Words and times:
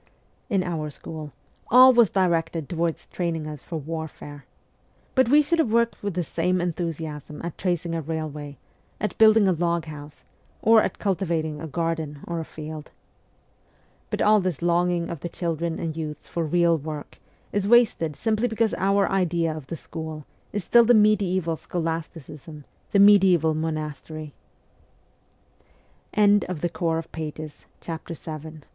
In 0.49 0.63
our 0.63 0.89
school 0.89 1.31
all 1.69 1.93
was 1.93 2.09
directed 2.09 2.67
towards 2.67 3.05
training 3.05 3.45
us 3.45 3.61
for 3.61 3.75
warfare. 3.77 4.45
But 5.13 5.29
we 5.29 5.43
should 5.43 5.59
have 5.59 5.71
worked 5.71 6.01
with 6.01 6.15
the 6.15 6.23
same 6.23 6.59
enthusiasm 6.59 7.39
at 7.43 7.55
tracing 7.55 7.93
a 7.93 8.01
railway, 8.01 8.57
at 8.99 9.15
building 9.19 9.47
a 9.47 9.51
log 9.51 9.85
house, 9.85 10.23
or 10.59 10.81
at 10.81 10.97
cultivating 10.97 11.61
a 11.61 11.67
garden 11.67 12.21
or 12.27 12.39
a 12.39 12.43
field. 12.45 12.89
But 14.09 14.23
all 14.23 14.39
this 14.41 14.63
long 14.63 14.89
ing 14.89 15.07
of 15.07 15.19
the 15.19 15.29
children 15.29 15.77
and 15.77 15.95
youths 15.95 16.27
for 16.27 16.45
real 16.45 16.79
work 16.79 17.19
is 17.51 17.67
wasted 17.67 18.15
simply 18.15 18.47
because 18.47 18.73
our 18.79 19.07
idea 19.07 19.55
of 19.55 19.67
the 19.67 19.75
school 19.75 20.25
is 20.51 20.63
still 20.63 20.83
the 20.83 20.95
mediae 20.95 21.39
v 21.39 21.75